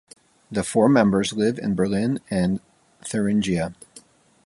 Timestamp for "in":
1.59-1.75